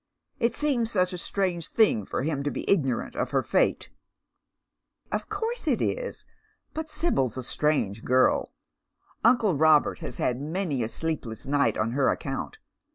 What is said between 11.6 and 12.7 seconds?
on her account.